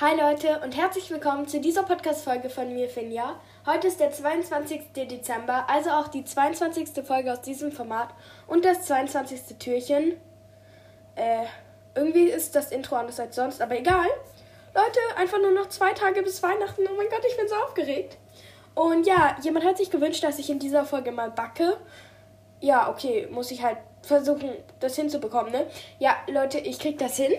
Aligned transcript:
Hi 0.00 0.16
Leute 0.16 0.58
und 0.64 0.76
herzlich 0.76 1.08
willkommen 1.12 1.46
zu 1.46 1.60
dieser 1.60 1.84
Podcast-Folge 1.84 2.50
von 2.50 2.74
mir, 2.74 2.88
Finja. 2.88 3.40
Heute 3.64 3.86
ist 3.86 4.00
der 4.00 4.10
22. 4.10 4.92
Dezember, 4.92 5.70
also 5.70 5.90
auch 5.90 6.08
die 6.08 6.24
22. 6.24 7.06
Folge 7.06 7.32
aus 7.32 7.42
diesem 7.42 7.70
Format 7.70 8.08
und 8.48 8.64
das 8.64 8.86
22. 8.86 9.56
Türchen. 9.60 10.16
Äh, 11.14 11.44
irgendwie 11.94 12.24
ist 12.24 12.56
das 12.56 12.72
Intro 12.72 12.96
anders 12.96 13.20
als 13.20 13.36
sonst, 13.36 13.62
aber 13.62 13.78
egal. 13.78 14.08
Leute, 14.74 14.98
einfach 15.16 15.38
nur 15.40 15.52
noch 15.52 15.68
zwei 15.68 15.92
Tage 15.92 16.24
bis 16.24 16.42
Weihnachten. 16.42 16.82
Oh 16.90 16.96
mein 16.96 17.08
Gott, 17.08 17.24
ich 17.28 17.36
bin 17.36 17.46
so 17.46 17.54
aufgeregt. 17.54 18.18
Und 18.74 19.06
ja, 19.06 19.36
jemand 19.42 19.64
hat 19.64 19.76
sich 19.76 19.92
gewünscht, 19.92 20.24
dass 20.24 20.40
ich 20.40 20.50
in 20.50 20.58
dieser 20.58 20.84
Folge 20.84 21.12
mal 21.12 21.30
backe. 21.30 21.76
Ja, 22.60 22.90
okay, 22.90 23.28
muss 23.30 23.52
ich 23.52 23.62
halt 23.62 23.78
versuchen, 24.02 24.50
das 24.80 24.96
hinzubekommen, 24.96 25.52
ne? 25.52 25.68
Ja, 26.00 26.16
Leute, 26.26 26.58
ich 26.58 26.80
krieg 26.80 26.98
das 26.98 27.16
hin. 27.16 27.32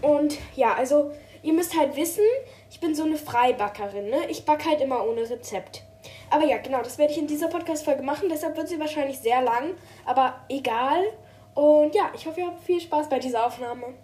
Und 0.00 0.38
ja, 0.56 0.72
also, 0.72 1.12
ihr 1.42 1.52
müsst 1.52 1.76
halt 1.78 1.96
wissen, 1.96 2.24
ich 2.70 2.80
bin 2.80 2.94
so 2.94 3.04
eine 3.04 3.16
Freibackerin, 3.16 4.10
ne? 4.10 4.28
Ich 4.28 4.44
backe 4.44 4.68
halt 4.68 4.80
immer 4.80 5.06
ohne 5.06 5.28
Rezept. 5.28 5.82
Aber 6.30 6.44
ja, 6.44 6.58
genau, 6.58 6.82
das 6.82 6.98
werde 6.98 7.12
ich 7.12 7.18
in 7.18 7.26
dieser 7.26 7.48
Podcast-Folge 7.48 8.02
machen. 8.02 8.28
Deshalb 8.28 8.56
wird 8.56 8.68
sie 8.68 8.78
wahrscheinlich 8.78 9.18
sehr 9.18 9.42
lang, 9.42 9.74
aber 10.04 10.40
egal. 10.48 11.02
Und 11.54 11.94
ja, 11.94 12.10
ich 12.14 12.26
hoffe, 12.26 12.40
ihr 12.40 12.46
habt 12.46 12.62
viel 12.62 12.80
Spaß 12.80 13.08
bei 13.08 13.18
dieser 13.18 13.46
Aufnahme. 13.46 13.94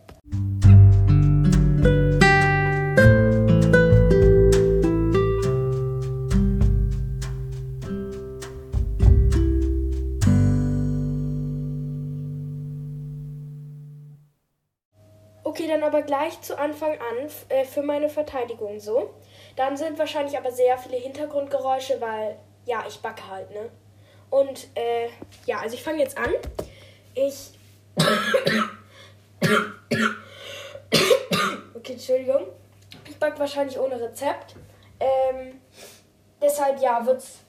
Gleich 16.04 16.40
zu 16.40 16.58
Anfang 16.58 16.92
an 16.92 17.28
äh, 17.48 17.64
für 17.64 17.82
meine 17.82 18.08
Verteidigung 18.08 18.80
so. 18.80 19.14
Dann 19.56 19.76
sind 19.76 19.98
wahrscheinlich 19.98 20.36
aber 20.36 20.50
sehr 20.50 20.78
viele 20.78 20.96
Hintergrundgeräusche, 20.96 22.00
weil 22.00 22.36
ja, 22.66 22.84
ich 22.88 23.00
backe 23.00 23.28
halt, 23.28 23.50
ne? 23.50 23.70
Und 24.30 24.68
äh, 24.74 25.08
ja, 25.46 25.58
also 25.58 25.74
ich 25.74 25.82
fange 25.82 25.98
jetzt 25.98 26.18
an. 26.18 26.30
Ich. 27.14 27.50
okay, 31.74 31.92
Entschuldigung. 31.92 32.46
Ich 33.08 33.16
backe 33.18 33.38
wahrscheinlich 33.38 33.78
ohne 33.78 34.00
Rezept. 34.00 34.56
Ähm, 34.98 35.60
deshalb 36.40 36.80
ja, 36.80 37.04
wird's. 37.06 37.40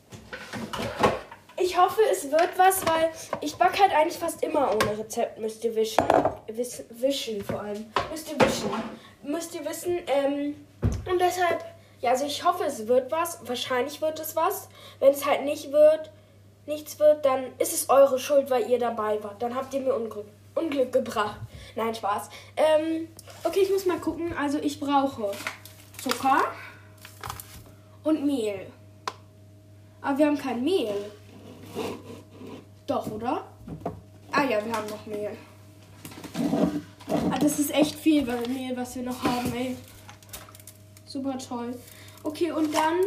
Ich 1.75 1.81
hoffe, 1.81 1.99
es 2.09 2.31
wird 2.31 2.57
was, 2.57 2.87
weil 2.87 3.11
ich 3.41 3.53
backe 3.57 3.81
halt 3.81 3.91
eigentlich 3.91 4.17
fast 4.17 4.41
immer 4.41 4.73
ohne 4.73 4.97
Rezept, 4.97 5.37
müsst 5.39 5.61
ihr 5.65 5.75
wischen. 5.75 6.05
Wiss, 6.47 6.85
wischen 6.89 7.43
vor 7.43 7.63
allem. 7.63 7.91
Müsst 8.09 8.31
ihr 8.31 8.39
wischen. 8.39 8.69
Müsst 9.23 9.55
ihr 9.55 9.65
wissen. 9.65 9.99
Ähm, 10.07 10.55
und 10.81 11.19
deshalb, 11.19 11.65
ja, 11.99 12.11
also 12.11 12.23
ich 12.25 12.45
hoffe, 12.45 12.63
es 12.63 12.87
wird 12.87 13.11
was. 13.11 13.45
Wahrscheinlich 13.45 14.01
wird 14.01 14.17
es 14.21 14.37
was. 14.37 14.69
Wenn 15.01 15.09
es 15.09 15.25
halt 15.25 15.43
nicht 15.43 15.73
wird, 15.73 16.11
nichts 16.65 16.97
wird, 16.97 17.25
dann 17.25 17.43
ist 17.57 17.73
es 17.73 17.89
eure 17.89 18.19
Schuld, 18.19 18.49
weil 18.49 18.69
ihr 18.69 18.79
dabei 18.79 19.21
wart. 19.21 19.41
Dann 19.41 19.53
habt 19.53 19.73
ihr 19.73 19.81
mir 19.81 19.95
Unglück, 19.95 20.27
Unglück 20.55 20.93
gebracht. 20.93 21.41
Nein, 21.75 21.93
Spaß. 21.93 22.29
Ähm, 22.55 23.09
okay, 23.43 23.59
ich 23.63 23.69
muss 23.69 23.85
mal 23.85 23.99
gucken. 23.99 24.33
Also 24.37 24.59
ich 24.59 24.79
brauche 24.79 25.29
Zucker 26.01 26.41
und 28.05 28.25
Mehl. 28.25 28.65
Aber 30.01 30.17
wir 30.17 30.27
haben 30.27 30.37
kein 30.37 30.63
Mehl. 30.63 31.11
Doch, 32.87 33.11
oder? 33.11 33.45
Ah 34.31 34.43
ja, 34.43 34.63
wir 34.63 34.73
haben 34.73 34.89
noch 34.89 35.05
Mehl. 35.05 35.31
Ah, 37.31 37.39
das 37.39 37.59
ist 37.59 37.73
echt 37.73 37.95
viel 37.95 38.23
Mehl, 38.23 38.75
was 38.75 38.95
wir 38.95 39.03
noch 39.03 39.23
haben, 39.23 39.53
ey. 39.53 39.75
Super 41.05 41.37
toll. 41.37 41.73
Okay, 42.23 42.51
und 42.51 42.73
dann. 42.73 42.99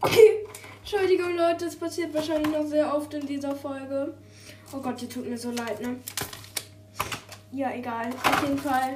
Okay. 0.00 0.46
Entschuldigung, 0.80 1.36
Leute, 1.36 1.64
das 1.64 1.76
passiert 1.76 2.14
wahrscheinlich 2.14 2.52
noch 2.52 2.66
sehr 2.66 2.94
oft 2.94 3.12
in 3.14 3.26
dieser 3.26 3.54
Folge. 3.56 4.14
Oh 4.72 4.78
Gott, 4.78 5.00
die 5.00 5.08
tut 5.08 5.28
mir 5.28 5.38
so 5.38 5.50
leid, 5.50 5.80
ne? 5.80 5.96
Ja, 7.52 7.72
egal. 7.72 8.10
Auf 8.10 8.42
jeden 8.42 8.58
Fall. 8.58 8.94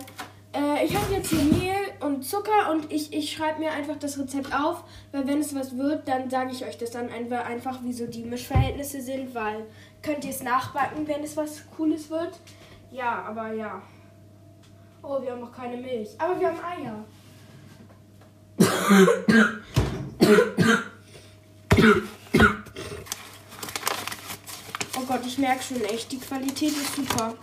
Äh, 0.54 0.84
ich 0.84 0.94
habe 0.94 1.14
jetzt 1.14 1.30
hier 1.30 1.42
Mehl 1.44 1.87
und 2.00 2.24
Zucker 2.24 2.70
und 2.72 2.92
ich, 2.92 3.12
ich 3.12 3.32
schreibe 3.32 3.60
mir 3.60 3.70
einfach 3.72 3.96
das 3.96 4.18
Rezept 4.18 4.54
auf, 4.54 4.84
weil 5.12 5.26
wenn 5.26 5.40
es 5.40 5.54
was 5.54 5.76
wird, 5.76 6.06
dann 6.08 6.30
sage 6.30 6.52
ich 6.52 6.64
euch 6.64 6.78
das 6.78 6.90
dann 6.90 7.08
einfach, 7.10 7.82
wie 7.82 7.92
so 7.92 8.06
die 8.06 8.24
Mischverhältnisse 8.24 9.00
sind, 9.00 9.34
weil 9.34 9.66
könnt 10.02 10.24
ihr 10.24 10.30
es 10.30 10.42
nachbacken, 10.42 11.06
wenn 11.06 11.22
es 11.22 11.36
was 11.36 11.62
Cooles 11.76 12.10
wird. 12.10 12.38
Ja, 12.90 13.24
aber 13.26 13.52
ja. 13.52 13.82
Oh, 15.02 15.20
wir 15.22 15.32
haben 15.32 15.40
noch 15.40 15.52
keine 15.52 15.76
Milch. 15.76 16.10
Aber 16.18 16.38
wir 16.40 16.48
haben 16.48 16.60
Eier. 16.64 17.04
Oh 24.96 25.04
Gott, 25.06 25.20
ich 25.26 25.38
merke 25.38 25.62
schon 25.62 25.80
echt, 25.84 26.10
die 26.10 26.18
Qualität 26.18 26.70
ist 26.70 26.96
super. 26.96 27.34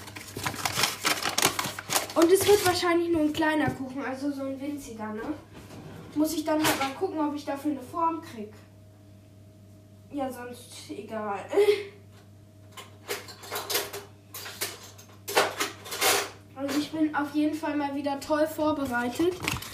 Und 2.15 2.31
es 2.31 2.47
wird 2.47 2.65
wahrscheinlich 2.65 3.09
nur 3.09 3.21
ein 3.21 3.33
kleiner 3.33 3.69
Kuchen, 3.69 4.01
also 4.01 4.31
so 4.31 4.43
ein 4.43 4.59
winziger, 4.59 5.11
ne? 5.13 5.21
Muss 6.15 6.33
ich 6.33 6.45
dann 6.45 6.65
halt 6.65 6.79
mal 6.79 6.93
gucken, 6.97 7.19
ob 7.19 7.35
ich 7.35 7.43
dafür 7.43 7.71
eine 7.71 7.81
Form 7.81 8.21
krieg. 8.21 8.53
Ja, 10.11 10.31
sonst 10.31 10.89
egal. 10.89 11.39
Also 16.57 16.79
ich 16.79 16.89
bin 16.89 17.13
auf 17.13 17.35
jeden 17.35 17.53
Fall 17.53 17.75
mal 17.75 17.93
wieder 17.95 18.17
toll 18.17 18.47
vorbereitet. 18.47 19.33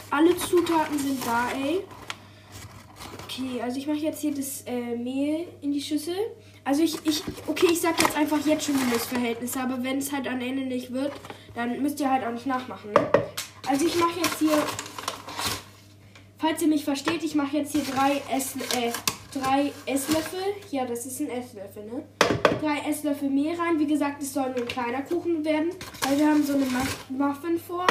Alle 0.09 0.35
Zutaten 0.35 0.97
sind 0.97 1.23
da, 1.23 1.52
ey. 1.52 1.84
Okay, 3.23 3.62
also 3.62 3.78
ich 3.78 3.85
mache 3.85 4.00
jetzt 4.00 4.22
hier 4.22 4.34
das 4.34 4.63
äh, 4.66 4.96
Mehl 4.97 5.47
in 5.62 5.72
die 5.72 5.79
Schüssel. 5.79 6.16
Also 6.64 6.84
ich, 6.84 6.96
ich, 7.06 7.24
okay, 7.48 7.68
ich 7.72 7.82
sag 7.82 8.00
jetzt 8.02 8.16
einfach 8.16 8.46
jetzt 8.46 8.66
schon 8.66 8.76
die 8.78 8.94
Missverhältnisse, 8.94 9.60
aber 9.60 9.84
wenn 9.84 9.98
es 9.98 10.12
halt 10.12 10.28
am 10.28 10.40
Ende 10.42 10.64
nicht 10.64 10.94
wird, 10.94 11.12
dann 11.56 11.82
müsst 11.82 12.00
ihr 12.00 12.10
halt 12.10 12.26
auch 12.26 12.32
nicht 12.32 12.46
nachmachen. 12.46 12.94
Ne? 12.94 13.12
Also 13.68 13.86
ich 13.86 13.96
mache 13.96 14.20
jetzt 14.20 14.40
hier, 14.40 14.58
falls 16.38 16.62
ihr 16.62 16.68
mich 16.68 16.84
versteht, 16.84 17.24
ich 17.24 17.36
mache 17.36 17.58
jetzt 17.58 17.72
hier 17.72 17.84
drei, 17.84 18.22
Ess, 18.32 18.56
äh, 18.76 18.92
drei 19.34 19.72
Esslöffel. 19.86 20.40
Ja, 20.70 20.86
das 20.86 21.06
ist 21.06 21.20
ein 21.20 21.30
Esslöffel, 21.30 21.86
ne? 21.86 22.04
Drei 22.62 22.90
Esslöffel 22.90 23.30
Mehl 23.30 23.56
rein. 23.56 23.80
Wie 23.80 23.88
gesagt, 23.88 24.22
es 24.22 24.34
soll 24.34 24.50
nur 24.50 24.62
ein 24.62 24.68
kleiner 24.68 25.02
Kuchen 25.02 25.44
werden, 25.44 25.70
weil 26.02 26.20
wir 26.20 26.28
haben 26.28 26.44
so 26.44 26.54
eine 26.54 26.66
Muffinform. 27.10 27.88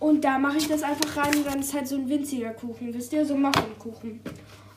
Und 0.00 0.22
da 0.22 0.38
mache 0.38 0.58
ich 0.58 0.68
das 0.68 0.84
einfach 0.84 1.16
rein 1.16 1.34
und 1.34 1.46
dann 1.46 1.58
ist 1.60 1.74
halt 1.74 1.88
so 1.88 1.96
ein 1.96 2.08
winziger 2.08 2.50
Kuchen, 2.50 2.94
wisst 2.94 3.12
ihr? 3.12 3.26
So 3.26 3.34
ein 3.34 3.42
Muffinkuchen. 3.42 4.20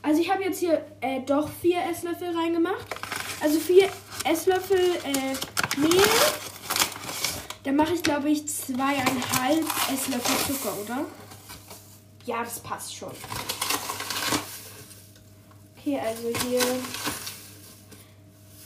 Also 0.02 0.20
ich 0.20 0.34
habe 0.34 0.44
jetzt 0.44 0.60
hier 0.60 0.84
äh, 1.02 1.22
doch 1.22 1.48
vier 1.48 1.78
Esslöffel 1.92 2.36
reingemacht. 2.36 2.88
Also 3.42 3.60
vier 3.60 3.90
Esslöffel 4.24 4.80
äh, 5.04 5.80
Mehl. 5.80 6.04
Dann 7.64 7.76
mache 7.76 7.94
ich, 7.94 8.04
glaube 8.04 8.30
ich, 8.30 8.48
zweieinhalb 8.48 9.66
Esslöffel 9.92 10.54
Zucker, 10.56 10.78
oder? 10.84 11.06
Ja, 12.26 12.44
das 12.44 12.60
passt 12.60 12.96
schon. 12.96 13.12
Okay, 15.78 16.00
also 16.00 16.30
hier. 16.48 16.62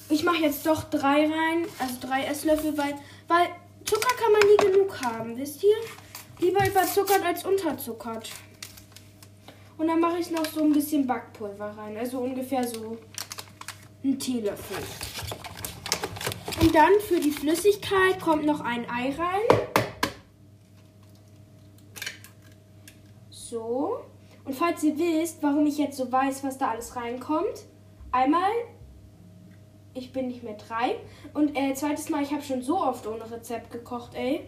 Ich 0.10 0.24
mache 0.24 0.38
jetzt 0.38 0.66
doch 0.66 0.84
drei 0.84 1.26
rein, 1.26 1.66
also 1.80 1.96
drei 2.02 2.26
Esslöffel, 2.26 2.78
weil, 2.78 2.96
weil 3.28 3.48
Zucker 3.86 4.14
kann 4.16 4.32
man 4.34 4.42
nie 4.42 4.58
genug 4.58 5.02
haben, 5.02 5.38
wisst 5.38 5.64
ihr? 5.64 5.76
Lieber 6.40 6.68
überzuckert 6.68 7.24
als 7.24 7.46
unterzuckert. 7.46 8.30
Und 9.78 9.88
dann 9.88 10.00
mache 10.00 10.20
ich 10.20 10.32
noch 10.32 10.46
so 10.46 10.64
ein 10.64 10.74
bisschen 10.74 11.08
Backpulver 11.08 11.76
rein, 11.78 11.98
also 11.98 12.20
ungefähr 12.20 12.68
so 12.68 12.98
ein 14.06 14.20
Teelöffel. 14.20 14.78
Und 16.62 16.74
dann 16.74 16.94
für 17.08 17.20
die 17.20 17.32
Flüssigkeit 17.32 18.20
kommt 18.22 18.46
noch 18.46 18.62
ein 18.62 18.90
Ei 18.90 19.14
rein. 19.18 19.68
So. 23.30 24.00
Und 24.44 24.54
falls 24.54 24.84
ihr 24.84 24.98
wisst, 24.98 25.42
warum 25.42 25.66
ich 25.66 25.78
jetzt 25.78 25.98
so 25.98 26.12
weiß, 26.12 26.44
was 26.44 26.58
da 26.58 26.70
alles 26.70 26.96
reinkommt, 26.96 27.66
einmal, 28.12 28.52
ich 29.94 30.14
bin 30.14 30.28
nicht 30.28 30.44
mehr 30.44 30.56
drei. 30.56 30.96
Und 31.34 31.58
äh, 31.58 31.74
zweites 31.74 32.10
Mal, 32.10 32.24
ich 32.24 32.32
habe 32.32 32.44
schon 32.44 32.62
so 32.62 32.80
oft 32.80 33.08
ohne 33.08 33.30
Rezept 33.30 33.72
gekocht, 33.72 34.14
ey. 34.14 34.48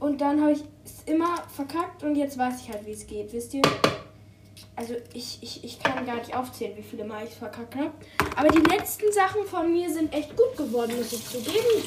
Und 0.00 0.20
dann 0.20 0.40
habe 0.40 0.52
ich 0.52 0.64
es 0.84 1.04
immer 1.04 1.36
verkackt 1.48 2.02
und 2.02 2.16
jetzt 2.16 2.36
weiß 2.38 2.60
ich 2.62 2.72
halt, 2.72 2.84
wie 2.86 2.92
es 2.92 3.06
geht, 3.06 3.32
wisst 3.32 3.54
ihr? 3.54 3.62
Also 4.76 4.94
ich, 5.14 5.38
ich, 5.42 5.64
ich 5.64 5.78
kann 5.82 6.04
gar 6.04 6.16
nicht 6.16 6.36
aufzählen, 6.36 6.76
wie 6.76 6.82
viele 6.82 7.04
Mal 7.04 7.24
ich 7.24 7.34
verkackt 7.34 7.74
habe. 7.74 7.92
Aber 8.36 8.48
die 8.48 8.60
letzten 8.70 9.10
Sachen 9.10 9.44
von 9.46 9.72
mir 9.72 9.90
sind 9.90 10.12
echt 10.12 10.36
gut 10.36 10.54
geworden, 10.56 10.94
muss 10.96 11.12
ich 11.14 11.26
zugeben. 11.26 11.82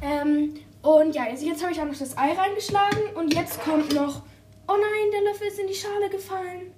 Ähm, 0.00 0.54
und 0.80 1.14
ja, 1.14 1.28
jetzt, 1.28 1.42
jetzt 1.42 1.62
habe 1.62 1.72
ich 1.72 1.80
auch 1.80 1.84
noch 1.84 1.98
das 1.98 2.16
Ei 2.16 2.32
reingeschlagen. 2.32 3.14
Und 3.14 3.34
jetzt 3.34 3.60
kommt 3.60 3.92
noch... 3.94 4.22
Oh 4.66 4.76
nein, 4.76 5.10
der 5.12 5.22
Löffel 5.22 5.48
ist 5.48 5.58
in 5.58 5.66
die 5.66 5.74
Schale 5.74 6.08
gefallen. 6.08 6.72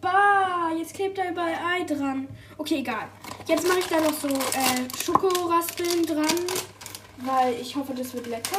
Bah, 0.00 0.72
jetzt 0.76 0.94
klebt 0.94 1.16
da 1.16 1.30
überall 1.30 1.54
Ei 1.54 1.84
dran. 1.84 2.26
Okay, 2.58 2.78
egal. 2.80 3.08
Jetzt 3.46 3.68
mache 3.68 3.78
ich 3.78 3.86
da 3.86 4.00
noch 4.00 4.12
so 4.12 4.28
äh, 4.28 5.04
Schokoraspeln 5.04 6.04
dran. 6.04 6.46
weil 7.18 7.54
ich 7.60 7.74
hoffe, 7.76 7.94
das 7.94 8.12
wird 8.14 8.26
lecker. 8.26 8.58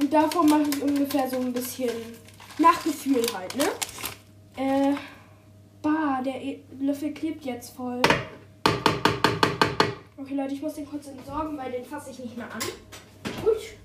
Und 0.00 0.12
davon 0.12 0.48
mache 0.48 0.62
ich 0.70 0.82
ungefähr 0.82 1.28
so 1.28 1.36
ein 1.36 1.52
bisschen 1.52 1.90
nach 2.58 2.82
Gefühl 2.82 3.24
halt, 3.34 3.54
ne? 3.56 3.64
Äh, 4.56 4.94
bah, 5.82 6.22
der 6.24 6.42
e 6.42 6.60
Löffel 6.80 7.12
klebt 7.12 7.44
jetzt 7.44 7.76
voll. 7.76 8.02
Okay, 10.16 10.34
Leute, 10.34 10.54
ich 10.54 10.62
muss 10.62 10.74
den 10.74 10.88
kurz 10.88 11.06
entsorgen, 11.08 11.56
weil 11.56 11.70
den 11.70 11.84
fasse 11.84 12.10
ich 12.10 12.18
nicht 12.18 12.36
mehr 12.36 12.46
an. 12.46 12.60
Gut. 13.44 13.76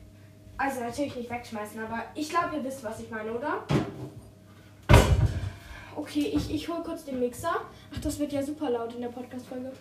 Also 0.57 0.79
natürlich 0.79 1.15
nicht 1.15 1.29
wegschmeißen, 1.29 1.79
aber 1.79 2.03
ich 2.15 2.29
glaube, 2.29 2.56
ihr 2.56 2.63
wisst, 2.63 2.83
was 2.83 3.00
ich 3.00 3.09
meine, 3.09 3.31
oder? 3.31 3.63
Okay, 5.95 6.31
ich, 6.35 6.53
ich 6.53 6.69
hole 6.69 6.81
kurz 6.83 7.03
den 7.03 7.19
Mixer. 7.19 7.56
Ach, 7.94 8.01
das 8.01 8.18
wird 8.19 8.31
ja 8.31 8.41
super 8.41 8.69
laut 8.69 8.94
in 8.95 9.01
der 9.01 9.09
Podcast-Folge. 9.09 9.71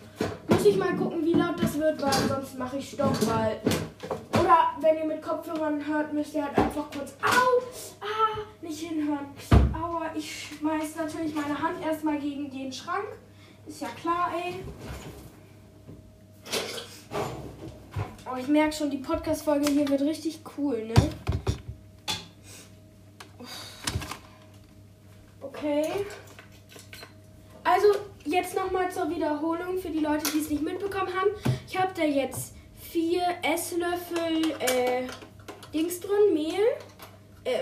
Muss 0.49 0.65
ich 0.65 0.77
mal 0.77 0.95
gucken, 0.95 1.25
wie 1.25 1.33
laut 1.33 1.61
das 1.61 1.79
wird, 1.79 2.01
weil 2.01 2.13
sonst 2.27 2.57
mache 2.57 2.77
ich 2.77 2.89
Stopp, 2.89 3.15
weil. 3.27 3.59
Oder 4.51 4.71
wenn 4.81 4.97
ihr 4.97 5.05
mit 5.05 5.21
Kopfhörern 5.21 5.85
hört, 5.85 6.11
müsst 6.11 6.33
ihr 6.33 6.43
halt 6.43 6.57
einfach 6.57 6.91
kurz. 6.91 7.13
Au! 7.21 7.61
Ah! 8.01 8.39
Nicht 8.61 8.81
hinhören. 8.81 9.27
Aua, 9.73 10.11
ich 10.13 10.49
schmeiß 10.49 10.97
natürlich 10.97 11.33
meine 11.33 11.57
Hand 11.57 11.81
erstmal 11.81 12.19
gegen 12.19 12.51
den 12.51 12.71
Schrank. 12.71 13.07
Ist 13.65 13.81
ja 13.81 13.87
klar, 13.89 14.29
ey. 14.35 14.55
Oh, 18.29 18.35
ich 18.37 18.47
merke 18.49 18.73
schon, 18.73 18.89
die 18.89 18.97
Podcast-Folge 18.97 19.71
hier 19.71 19.87
wird 19.87 20.01
richtig 20.01 20.41
cool, 20.57 20.85
ne? 20.85 20.93
Okay. 25.39 25.85
Also, 27.63 27.87
jetzt 28.25 28.55
nochmal 28.55 28.91
zur 28.91 29.09
Wiederholung 29.09 29.77
für 29.77 29.89
die 29.89 29.99
Leute, 29.99 30.29
die 30.29 30.39
es 30.39 30.49
nicht 30.49 30.61
mitbekommen 30.61 31.13
haben. 31.15 31.29
Ich 31.67 31.79
habe 31.79 31.93
da 31.95 32.03
jetzt 32.03 32.55
vier 32.91 33.23
Esslöffel 33.41 34.51
äh, 34.59 35.07
Dings 35.73 36.01
drin, 36.01 36.33
Mehl, 36.33 36.59
äh, 37.45 37.61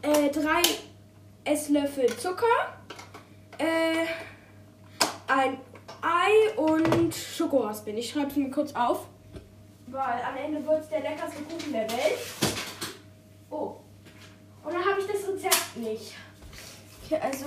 äh, 0.00 0.30
drei 0.30 0.62
Esslöffel 1.44 2.06
Zucker, 2.16 2.46
äh, 3.58 4.06
ein 5.26 5.58
Ei 6.00 6.54
und 6.56 7.14
Schokoraspeln. 7.14 7.98
Ich 7.98 8.10
schreibe 8.10 8.28
es 8.28 8.36
mir 8.36 8.50
kurz 8.50 8.74
auf. 8.74 9.06
Weil 9.88 10.22
am 10.22 10.36
Ende 10.36 10.64
wird 10.66 10.80
es 10.80 10.88
der 10.88 11.00
leckerste 11.00 11.42
Kuchen 11.42 11.72
der 11.72 11.90
Welt. 11.90 12.18
Oh. 13.50 13.76
Und 14.64 14.72
dann 14.72 14.84
habe 14.84 15.00
ich 15.00 15.06
das 15.06 15.28
Rezept 15.28 15.76
nicht. 15.76 16.14
Okay, 17.04 17.20
also. 17.20 17.44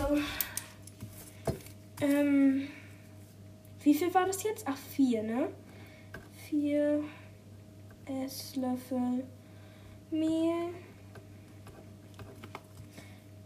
Ähm. 2.01 2.67
Wie 3.81 3.93
viel 3.93 4.13
war 4.13 4.25
das 4.25 4.43
jetzt? 4.43 4.65
Ach, 4.67 4.77
vier, 4.77 5.23
ne? 5.23 5.49
Vier 6.53 7.03
Esslöffel 8.05 9.23
Mehl. 10.11 10.69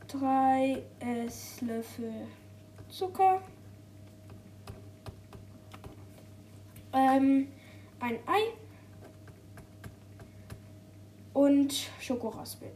Drei 0.09 0.83
Esslöffel 1.00 2.27
Zucker. 2.89 3.42
Ähm, 6.92 7.48
ein 8.01 8.19
Ei 8.25 8.42
und 11.31 11.89
Schokoraspeln. 12.01 12.74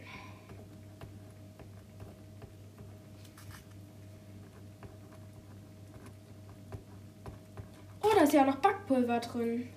Oh, 8.02 8.12
da 8.16 8.24
ist 8.24 8.32
ja 8.32 8.46
noch 8.46 8.56
Backpulver 8.56 9.20
drin. 9.20 9.68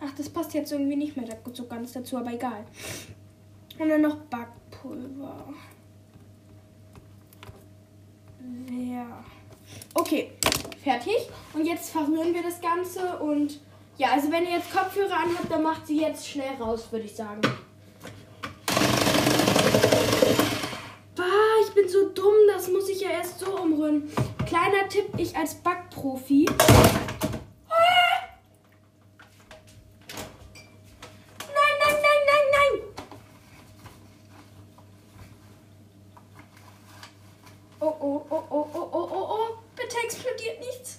Ach, 0.00 0.10
das 0.16 0.28
passt 0.28 0.54
jetzt 0.54 0.72
irgendwie 0.72 0.96
nicht 0.96 1.16
mehr 1.16 1.26
so 1.52 1.66
ganz 1.66 1.92
dazu, 1.92 2.16
aber 2.16 2.32
egal. 2.32 2.64
Und 3.78 3.88
dann 3.88 4.02
noch 4.02 4.16
Backpulver. 4.16 5.52
Ja. 8.70 9.24
Okay, 9.94 10.32
fertig. 10.82 11.28
Und 11.54 11.66
jetzt 11.66 11.90
verrühren 11.90 12.34
wir 12.34 12.42
das 12.42 12.60
Ganze 12.60 13.18
und 13.18 13.60
ja, 13.98 14.12
also 14.12 14.32
wenn 14.32 14.44
ihr 14.44 14.52
jetzt 14.52 14.72
Kopfhörer 14.72 15.16
anhabt, 15.16 15.50
dann 15.50 15.62
macht 15.62 15.86
sie 15.86 16.00
jetzt 16.00 16.26
schnell 16.26 16.54
raus, 16.58 16.88
würde 16.90 17.04
ich 17.04 17.14
sagen. 17.14 17.42
so 21.90 22.08
dumm, 22.10 22.34
das 22.46 22.68
muss 22.68 22.88
ich 22.88 23.00
ja 23.00 23.10
erst 23.10 23.40
so 23.40 23.58
umrühren. 23.58 24.10
Kleiner 24.46 24.88
Tipp, 24.88 25.08
ich 25.16 25.36
als 25.36 25.54
Backprofi. 25.56 26.46
Nein, 26.48 26.58
nein, 31.84 31.96
nein, 32.02 32.20
nein, 32.26 32.46
nein. 32.52 32.74
Oh, 37.80 37.96
oh, 38.00 38.26
oh, 38.30 38.44
oh, 38.50 38.68
oh, 38.72 38.88
oh, 38.92 39.08
oh, 39.12 39.26
oh. 39.30 39.58
Bitte 39.74 39.96
explodiert 40.04 40.60
nichts. 40.60 40.98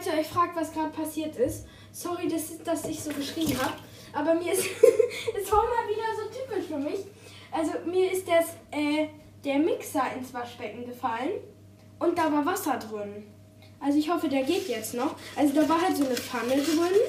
falls 0.00 0.14
ihr 0.14 0.20
euch 0.20 0.28
fragt, 0.28 0.56
was 0.56 0.69
gerade 0.80 0.92
passiert 0.92 1.36
ist, 1.36 1.66
sorry, 1.92 2.28
dass, 2.28 2.62
dass 2.62 2.84
ich 2.84 3.02
so 3.02 3.10
geschrien 3.10 3.56
habe, 3.60 3.74
aber 4.12 4.34
mir 4.34 4.52
ist, 4.52 4.64
es 5.40 5.52
war 5.52 5.62
mal 5.62 5.88
wieder 5.88 6.04
so 6.16 6.28
typisch 6.28 6.66
für 6.68 6.78
mich. 6.78 7.00
Also 7.52 7.72
mir 7.86 8.12
ist 8.12 8.26
das, 8.26 8.46
äh, 8.70 9.08
der 9.44 9.58
Mixer 9.58 10.02
ins 10.16 10.32
Waschbecken 10.34 10.84
gefallen 10.86 11.30
und 11.98 12.16
da 12.16 12.30
war 12.32 12.44
Wasser 12.44 12.78
drin. 12.78 13.26
Also 13.80 13.98
ich 13.98 14.10
hoffe, 14.10 14.28
der 14.28 14.42
geht 14.42 14.68
jetzt 14.68 14.94
noch. 14.94 15.14
Also 15.34 15.54
da 15.54 15.68
war 15.68 15.80
halt 15.80 15.96
so 15.96 16.04
eine 16.04 16.14
Pfanne 16.14 16.56
drin 16.56 17.00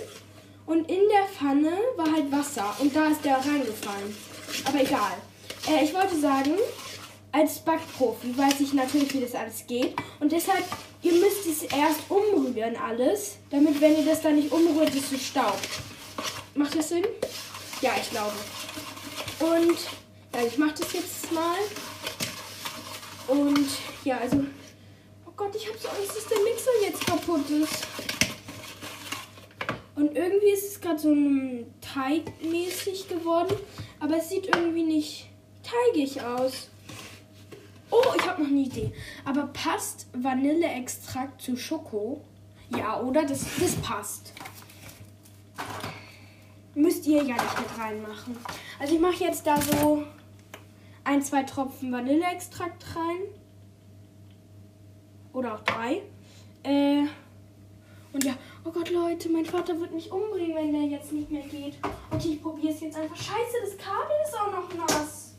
und 0.66 0.90
in 0.90 1.02
der 1.10 1.26
Pfanne 1.28 1.72
war 1.98 2.12
halt 2.12 2.32
Wasser 2.32 2.74
und 2.80 2.96
da 2.96 3.08
ist 3.08 3.26
der 3.26 3.36
reingefallen. 3.36 4.16
Aber 4.66 4.82
egal. 4.82 5.14
Äh, 5.68 5.84
ich 5.84 5.94
wollte 5.94 6.18
sagen, 6.18 6.54
als 7.32 7.60
Backprofi 7.60 8.38
weiß 8.38 8.60
ich 8.60 8.74
natürlich, 8.74 9.14
wie 9.14 9.22
das 9.22 9.36
alles 9.36 9.66
geht. 9.66 9.96
Und 10.20 10.32
deshalb, 10.32 10.64
ihr 11.02 11.14
müsst 11.14 11.46
es 11.48 11.64
erst 11.64 12.02
umrühren 12.10 12.76
alles, 12.76 13.38
damit, 13.50 13.80
wenn 13.80 13.98
ihr 13.98 14.06
das 14.06 14.22
dann 14.22 14.36
nicht 14.36 14.52
umrührt, 14.52 14.94
es 14.94 15.10
so 15.10 15.18
staubt. 15.18 15.68
Macht 16.56 16.76
das 16.78 16.90
Sinn? 16.90 17.06
Ja, 17.82 17.92
ich 18.00 18.10
glaube. 18.10 18.34
Und 19.40 19.78
ja, 20.34 20.46
ich 20.46 20.58
mache 20.58 20.76
das 20.80 20.94
jetzt 20.94 21.32
mal. 21.32 21.58
Und 23.28 23.68
ja, 24.04 24.18
also. 24.18 24.44
Oh 25.26 25.32
Gott, 25.36 25.56
ich 25.56 25.68
habe 25.68 25.78
so 25.78 25.88
Angst, 25.88 26.16
dass 26.16 26.28
der 26.28 26.40
Mixer 26.40 26.72
jetzt 26.84 27.06
kaputt 27.06 27.50
ist. 27.50 27.88
Und 29.96 30.16
irgendwie 30.16 30.50
ist 30.50 30.68
es 30.68 30.82
gerade 30.82 31.00
so 31.00 31.12
ein 31.12 31.74
Teigmäßig 31.80 33.08
geworden. 33.08 33.56
Aber 34.00 34.18
es 34.18 34.30
sieht 34.30 34.48
irgendwie 34.48 34.84
nicht 34.84 35.30
teigig 35.64 36.22
aus. 36.22 36.71
Oh, 37.92 38.14
ich 38.18 38.28
habe 38.28 38.42
noch 38.42 38.50
eine 38.50 38.60
Idee. 38.60 38.94
Aber 39.26 39.48
passt 39.48 40.08
Vanilleextrakt 40.14 41.42
zu 41.42 41.58
Schoko? 41.58 42.22
Ja, 42.70 43.00
oder? 43.02 43.24
Das, 43.24 43.46
das 43.60 43.76
passt. 43.76 44.34
Müsst 46.74 47.06
ihr 47.06 47.22
ja 47.22 47.36
nicht 47.36 47.60
mit 47.60 47.80
reinmachen. 47.80 48.38
Also 48.80 48.96
ich 48.96 49.02
mache 49.02 49.24
jetzt 49.24 49.46
da 49.46 49.60
so 49.60 50.04
ein, 51.04 51.22
zwei 51.22 51.44
Tropfen 51.44 51.92
Vanilleextrakt 51.92 52.96
rein. 52.96 53.18
Oder 55.34 55.56
auch 55.56 55.62
drei. 55.62 56.02
Äh, 56.64 57.08
und 58.14 58.24
ja, 58.24 58.34
oh 58.66 58.72
Gott, 58.72 58.90
Leute, 58.90 59.30
mein 59.30 59.46
Vater 59.46 59.80
wird 59.80 59.94
mich 59.94 60.12
umbringen, 60.12 60.56
wenn 60.56 60.72
der 60.72 60.84
jetzt 60.84 61.12
nicht 61.12 61.30
mehr 61.30 61.44
geht. 61.44 61.76
Und 62.10 62.26
ich 62.26 62.42
probiere 62.42 62.74
es 62.74 62.82
jetzt 62.82 62.98
einfach. 62.98 63.16
Scheiße, 63.16 63.58
das 63.64 63.78
Kabel 63.78 64.16
ist 64.26 64.40
auch 64.40 64.52
noch 64.52 64.88
nass. 64.88 65.31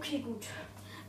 Okay, 0.00 0.20
gut. 0.20 0.46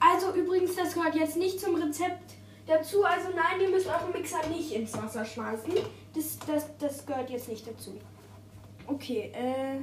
Also 0.01 0.33
übrigens, 0.33 0.75
das 0.75 0.93
gehört 0.93 1.15
jetzt 1.15 1.37
nicht 1.37 1.61
zum 1.61 1.75
Rezept 1.75 2.33
dazu. 2.67 3.05
Also 3.05 3.29
nein, 3.29 3.61
ihr 3.61 3.69
müsst 3.69 3.87
euren 3.87 4.11
Mixer 4.11 4.45
nicht 4.49 4.73
ins 4.73 4.93
Wasser 5.01 5.23
schmeißen. 5.23 5.71
Das, 6.13 6.37
das, 6.45 6.65
das 6.77 7.05
gehört 7.05 7.29
jetzt 7.29 7.47
nicht 7.47 7.65
dazu. 7.65 7.97
Okay, 8.87 9.31
äh. 9.33 9.79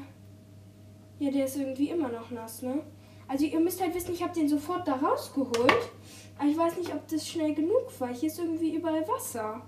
Ja, 1.25 1.31
der 1.31 1.47
ist 1.47 1.57
irgendwie 1.57 1.89
immer 1.89 2.11
noch 2.11 2.31
nass, 2.31 2.61
ne? 2.61 2.83
Also 3.27 3.47
ihr 3.47 3.61
müsst 3.61 3.81
halt 3.81 3.95
wissen, 3.95 4.13
ich 4.13 4.23
habe 4.23 4.35
den 4.35 4.47
sofort 4.47 4.87
da 4.87 4.97
rausgeholt. 4.97 5.91
Aber 6.37 6.47
ich 6.47 6.59
weiß 6.59 6.77
nicht, 6.77 6.93
ob 6.93 7.09
das 7.09 7.27
schnell 7.27 7.55
genug 7.55 7.91
war. 7.99 8.13
Hier 8.13 8.29
ist 8.29 8.39
irgendwie 8.39 8.75
überall 8.75 9.09
Wasser. 9.09 9.63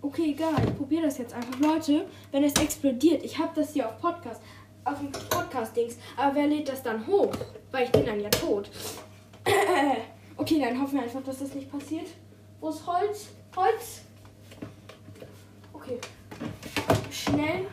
Okay, 0.00 0.30
egal. 0.30 0.54
Ich 0.64 0.76
probiere 0.76 1.02
das 1.02 1.18
jetzt 1.18 1.34
einfach. 1.34 1.58
Leute, 1.58 2.06
wenn 2.30 2.44
es 2.44 2.54
explodiert, 2.54 3.24
ich 3.24 3.36
habe 3.36 3.50
das 3.52 3.72
hier 3.72 3.88
auf 3.88 3.98
Podcast 4.00 4.40
auf 4.92 4.98
dem 4.98 5.12
Podcast-Dings. 5.12 5.96
Aber 6.16 6.34
wer 6.34 6.46
lädt 6.46 6.68
das 6.68 6.82
dann 6.82 7.06
hoch? 7.06 7.32
Weil 7.70 7.84
ich 7.84 7.92
bin 7.92 8.06
dann 8.06 8.20
ja 8.20 8.28
tot. 8.28 8.70
okay, 10.36 10.60
dann 10.60 10.80
hoffen 10.80 10.94
wir 10.94 11.02
einfach, 11.02 11.22
dass 11.22 11.38
das 11.38 11.54
nicht 11.54 11.70
passiert. 11.70 12.06
Wo 12.60 12.68
ist 12.68 12.86
Holz? 12.86 13.28
Holz? 13.56 14.02
Okay. 15.72 15.98
Schnell 17.10 17.66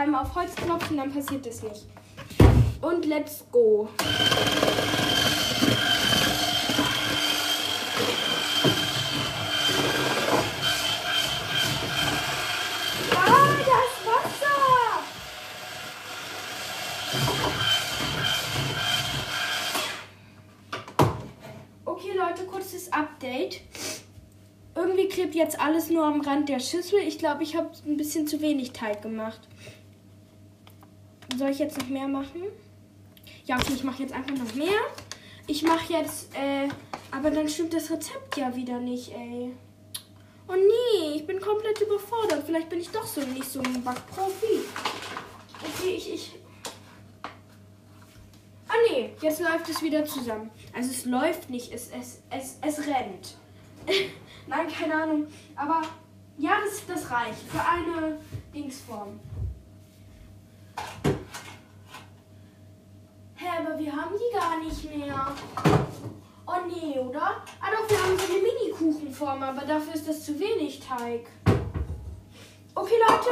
einmal 0.00 0.22
auf 0.22 0.34
Holz 0.34 0.54
klopfen, 0.54 0.96
dann 0.96 1.12
passiert 1.12 1.46
es 1.46 1.62
nicht. 1.62 1.86
Und 2.80 3.04
let's 3.04 3.44
go. 3.50 3.88
Ah, 13.14 13.48
das 13.58 13.92
Wasser! 14.06 15.02
Okay, 21.84 22.12
Leute, 22.16 22.44
kurzes 22.46 22.90
Update. 22.92 23.60
Irgendwie 24.74 25.08
klebt 25.08 25.34
jetzt 25.50 25.60
alles 25.60 25.90
nur 25.90 26.04
am 26.04 26.20
Rand 26.20 26.48
der 26.48 26.60
Schüssel. 26.60 27.00
Ich 27.00 27.18
glaube, 27.18 27.42
ich 27.42 27.56
habe 27.56 27.70
ein 27.84 27.96
bisschen 27.96 28.26
zu 28.26 28.40
wenig 28.40 28.70
Teig 28.72 29.02
gemacht. 29.02 29.40
Soll 31.36 31.50
ich 31.50 31.58
jetzt 31.58 31.78
noch 31.78 31.88
mehr 31.88 32.06
machen? 32.06 32.42
Ja, 33.46 33.56
okay, 33.56 33.72
ich 33.74 33.82
mache 33.82 34.02
jetzt 34.02 34.14
einfach 34.14 34.36
noch 34.36 34.54
mehr. 34.54 34.80
Ich 35.48 35.62
mache 35.64 35.92
jetzt, 35.92 36.34
äh, 36.36 36.68
aber 37.10 37.30
dann 37.30 37.48
stimmt 37.48 37.74
das 37.74 37.90
Rezept 37.90 38.36
ja 38.36 38.54
wieder 38.54 38.78
nicht, 38.78 39.12
ey. 39.12 39.52
Oh 40.46 40.54
nee, 40.54 41.16
ich 41.16 41.26
bin 41.26 41.40
komplett 41.40 41.80
überfordert. 41.80 42.44
Vielleicht 42.46 42.68
bin 42.68 42.80
ich 42.80 42.90
doch 42.90 43.06
so 43.06 43.20
nicht 43.20 43.50
so 43.50 43.60
ein 43.60 43.82
Backprofi. 43.82 44.60
Okay, 45.62 45.94
ich, 45.96 46.12
ich. 46.14 46.36
Ah 48.68 48.74
nee, 48.88 49.10
jetzt 49.20 49.40
läuft 49.40 49.68
es 49.68 49.82
wieder 49.82 50.04
zusammen. 50.04 50.50
Also 50.72 50.90
es 50.90 51.04
läuft 51.06 51.50
nicht, 51.50 51.72
es, 51.72 51.90
es, 51.90 52.20
es, 52.30 52.58
es 52.60 52.86
rennt. 52.86 53.36
Nein, 54.46 54.66
keine 54.68 54.94
Ahnung. 54.94 55.26
Aber 55.56 55.82
ja, 56.38 56.52
das, 56.64 56.86
das 56.86 57.10
reicht 57.10 57.42
für 57.48 57.60
eine 57.60 58.18
Dingsform. 58.54 59.20
Hä, 63.36 63.46
aber 63.58 63.78
wir 63.78 63.92
haben 63.92 64.14
die 64.14 64.36
gar 64.36 64.58
nicht 64.58 64.96
mehr. 64.96 65.34
Oh 66.46 66.66
nee, 66.66 66.98
oder? 66.98 67.42
Ah 67.60 67.70
doch, 67.70 67.88
wir 67.88 68.02
haben 68.02 68.18
so 68.18 68.24
eine 68.24 68.42
Mini-Kuchenform, 68.42 69.42
aber 69.42 69.64
dafür 69.64 69.94
ist 69.94 70.08
das 70.08 70.24
zu 70.24 70.38
wenig 70.38 70.80
Teig. 70.80 71.26
Okay, 72.74 72.94
Leute. 73.08 73.30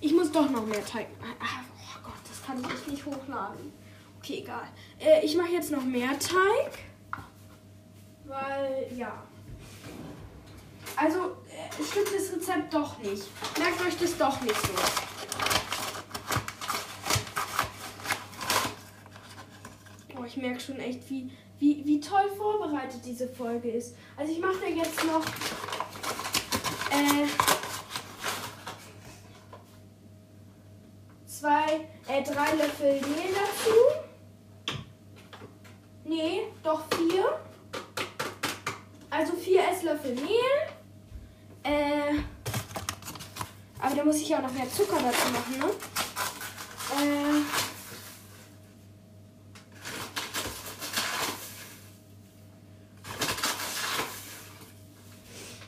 Ich 0.00 0.12
muss 0.12 0.32
doch 0.32 0.48
noch 0.50 0.66
mehr 0.66 0.84
Teig. 0.84 1.08
Ah, 1.22 1.60
oh 1.96 2.00
Gott, 2.02 2.14
das 2.28 2.42
kann 2.44 2.60
ich 2.60 2.66
echt 2.66 2.88
nicht 2.88 3.06
hochladen. 3.06 3.72
Okay, 4.18 4.38
egal. 4.38 4.68
Äh, 4.98 5.24
ich 5.24 5.36
mache 5.36 5.50
jetzt 5.52 5.70
noch 5.70 5.84
mehr 5.84 6.18
Teig. 6.18 6.91
Weil, 8.32 8.88
ja. 8.96 9.12
Also, 10.96 11.36
äh, 11.50 11.84
stimmt 11.84 12.08
das 12.14 12.32
Rezept 12.32 12.72
doch 12.72 12.96
nicht. 12.98 13.24
Merkt 13.58 13.80
euch 13.86 13.98
das 13.98 14.16
doch 14.16 14.40
nicht 14.40 14.56
so. 14.56 14.72
Oh, 20.18 20.24
ich 20.24 20.36
merke 20.38 20.60
schon 20.60 20.78
echt, 20.78 21.10
wie, 21.10 21.30
wie, 21.58 21.84
wie 21.84 22.00
toll 22.00 22.30
vorbereitet 22.34 23.04
diese 23.04 23.28
Folge 23.28 23.70
ist. 23.70 23.96
Also 24.16 24.32
ich 24.32 24.38
mache 24.38 24.60
da 24.62 24.66
jetzt 24.66 25.04
noch 25.04 25.26
äh, 26.90 27.26
zwei, 31.26 31.88
äh, 32.08 32.22
drei 32.22 32.54
Löffel 32.54 32.94
Mehl 32.94 33.34
dazu. 33.34 34.78
Nee, 36.04 36.44
doch 36.62 36.82
vier. 36.96 37.38
Esslöffel 40.02 40.14
Mehl. 40.14 40.58
Äh, 41.62 42.18
aber 43.80 43.94
da 43.94 44.04
muss 44.04 44.16
ich 44.16 44.28
ja 44.28 44.38
auch 44.38 44.42
noch 44.42 44.52
mehr 44.52 44.68
Zucker 44.68 44.96
dazu 44.96 45.32
machen, 45.32 45.58
ne? 45.58 45.66
Äh, 46.98 47.42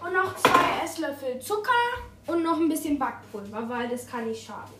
und 0.04 0.12
noch 0.12 0.36
zwei 0.36 0.84
Esslöffel 0.84 1.40
Zucker 1.40 1.70
und 2.26 2.42
noch 2.42 2.56
ein 2.56 2.68
bisschen 2.68 2.98
Backpulver, 2.98 3.68
weil 3.68 3.88
das 3.88 4.06
kann 4.06 4.26
nicht 4.26 4.44
schaden. 4.44 4.74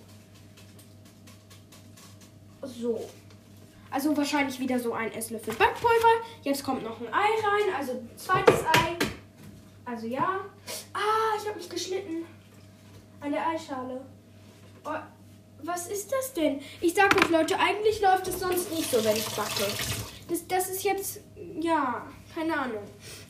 So. 2.62 3.08
Also 3.90 4.16
wahrscheinlich 4.16 4.58
wieder 4.58 4.80
so 4.80 4.92
ein 4.92 5.12
Esslöffel 5.12 5.54
Backpulver. 5.54 6.24
Jetzt 6.42 6.64
kommt 6.64 6.82
noch 6.82 7.00
ein 7.00 7.06
Ei 7.08 7.28
rein, 7.46 7.74
also 7.78 7.92
ein 7.92 8.10
zweites 8.16 8.64
Ei. 8.64 9.13
Also 9.94 10.08
ja. 10.08 10.40
Ah, 10.92 11.38
ich 11.40 11.48
habe 11.48 11.56
mich 11.56 11.68
geschnitten. 11.68 12.26
An 13.20 13.30
der 13.30 13.46
Eischale. 13.46 14.00
Oh, 14.84 14.90
was 15.62 15.86
ist 15.86 16.10
das 16.10 16.32
denn? 16.32 16.60
Ich 16.80 16.94
sag 16.94 17.14
euch, 17.14 17.30
Leute, 17.30 17.56
eigentlich 17.56 18.00
läuft 18.00 18.26
es 18.26 18.40
sonst 18.40 18.72
nicht 18.72 18.90
so, 18.90 19.04
wenn 19.04 19.16
ich 19.16 19.28
backe. 19.36 19.70
Das, 20.28 20.46
das 20.48 20.70
ist 20.70 20.82
jetzt, 20.82 21.20
ja, 21.60 22.04
keine 22.34 22.58
Ahnung. 22.58 22.82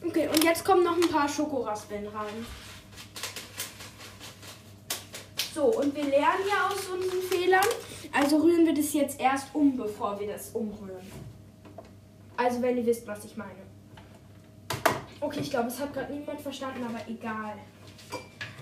Okay, 0.07 0.27
und 0.29 0.43
jetzt 0.43 0.65
kommen 0.65 0.85
noch 0.85 0.97
ein 0.97 1.09
paar 1.11 1.29
Schokoraspeln 1.29 2.07
rein. 2.07 2.47
So, 5.55 5.67
und 5.67 5.95
wir 5.95 6.05
lernen 6.05 6.49
ja 6.49 6.69
aus 6.69 6.87
unseren 6.87 7.23
Fehlern. 7.31 7.67
Also 8.11 8.39
rühren 8.39 8.65
wir 8.65 8.75
das 8.75 8.95
jetzt 8.95 9.21
erst 9.21 9.55
um, 9.55 9.77
bevor 9.77 10.19
wir 10.19 10.29
das 10.29 10.49
umrühren. 10.51 11.13
Also, 12.39 12.63
wenn 12.63 12.79
ihr 12.79 12.87
wisst, 12.87 13.07
was 13.07 13.23
ich 13.27 13.37
meine. 13.37 13.64
Okay, 15.25 15.41
ich 15.41 15.49
glaube, 15.49 15.69
es 15.69 15.81
hat 15.81 15.95
gerade 15.95 16.13
niemand 16.13 16.39
verstanden, 16.39 16.85
aber 16.85 17.01
egal. 17.09 17.55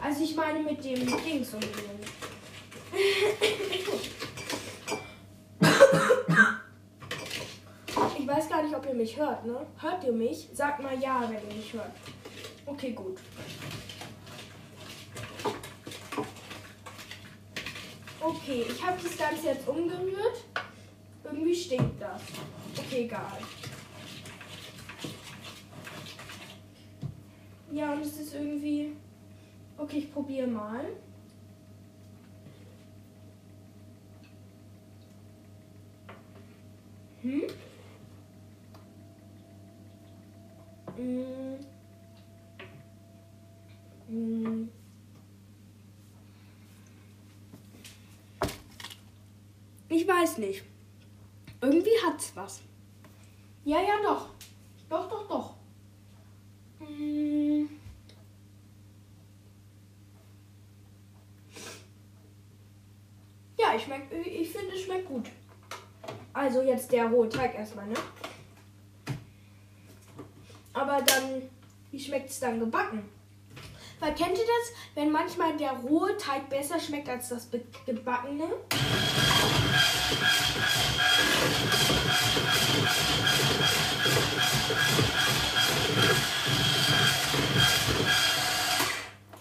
Also, 0.00 0.22
ich 0.22 0.36
meine 0.36 0.60
mit 0.60 0.84
dem 0.84 1.04
Dings 1.24 1.54
umrühren. 1.54 1.98
Ich 8.16 8.28
weiß 8.28 8.48
gar 8.48 8.62
nicht, 8.62 8.76
ob 8.76 8.86
ihr 8.86 8.94
mich 8.94 9.16
hört, 9.16 9.44
ne? 9.44 9.66
Hört 9.80 10.04
ihr 10.04 10.12
mich? 10.12 10.50
Sagt 10.52 10.80
mal 10.80 10.96
ja, 11.00 11.22
wenn 11.22 11.50
ihr 11.50 11.56
mich 11.56 11.72
hört. 11.72 11.90
Okay, 12.64 12.92
gut. 12.92 13.18
Okay, 18.20 18.66
ich 18.68 18.86
habe 18.86 19.02
das 19.02 19.18
Ganze 19.18 19.46
jetzt 19.48 19.66
umgerührt. 19.66 20.44
Irgendwie 21.24 21.56
stinkt 21.56 22.00
das. 22.00 22.22
Okay, 22.78 23.06
egal. 23.06 23.38
Ja, 27.72 27.94
und 27.94 28.02
es 28.02 28.20
ist 28.20 28.34
irgendwie. 28.34 28.94
Okay, 29.78 29.98
ich 29.98 30.12
probiere 30.12 30.46
mal. 30.46 30.84
Hm? 37.22 37.42
Mm. 40.98 41.56
Mm. 44.08 44.68
Ich 49.88 50.06
weiß 50.06 50.38
nicht. 50.38 50.62
Irgendwie 51.62 51.90
hat's 52.04 52.36
was. 52.36 52.60
Ja, 53.64 53.80
ja, 53.80 53.94
doch. 54.02 54.28
Doch, 54.90 55.08
doch, 55.08 55.28
doch. 55.28 55.54
Mm. 56.80 57.66
Ja, 63.58 63.76
ich, 63.76 63.84
schmeck, 63.84 64.10
ich 64.10 64.50
finde, 64.50 64.74
es 64.74 64.82
schmeckt 64.82 65.06
gut. 65.06 65.30
Also 66.54 66.68
jetzt 66.68 66.92
der 66.92 67.06
rohe 67.06 67.30
Teig 67.30 67.54
erstmal, 67.54 67.86
ne? 67.86 67.94
Aber 70.74 71.00
dann, 71.00 71.48
wie 71.90 71.98
schmeckt 71.98 72.28
es 72.28 72.40
dann 72.40 72.60
gebacken? 72.60 73.08
Weil 74.00 74.14
kennt 74.14 74.36
ihr 74.36 74.44
das, 74.44 74.74
wenn 74.94 75.10
manchmal 75.10 75.56
der 75.56 75.70
rohe 75.70 76.14
Teig 76.18 76.50
besser 76.50 76.78
schmeckt 76.78 77.08
als 77.08 77.30
das 77.30 77.48
gebackene? 77.86 78.44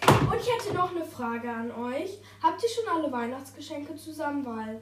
Und 0.07 0.39
ich 0.39 0.49
hätte 0.49 0.73
noch 0.73 0.91
eine 0.91 1.03
Frage 1.03 1.51
an 1.51 1.71
euch. 1.71 2.19
Habt 2.41 2.63
ihr 2.63 2.69
schon 2.69 2.87
alle 2.89 3.11
Weihnachtsgeschenke 3.11 3.97
zusammen? 3.97 4.45
Weil, 4.45 4.81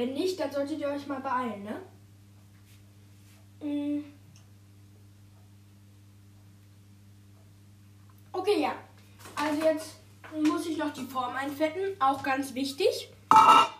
wenn 0.00 0.14
nicht, 0.14 0.40
dann 0.40 0.50
solltet 0.50 0.80
ihr 0.80 0.88
euch 0.88 1.06
mal 1.06 1.20
beeilen, 1.20 1.62
ne? 1.62 1.82
Mm. 3.62 4.02
Okay, 8.32 8.62
ja. 8.62 8.74
Also 9.36 9.62
jetzt 9.62 9.96
muss 10.42 10.64
ich 10.66 10.78
noch 10.78 10.90
die 10.94 11.04
Form 11.04 11.36
einfetten. 11.36 12.00
Auch 12.00 12.22
ganz 12.22 12.54
wichtig. 12.54 13.10
Ach, 13.28 13.70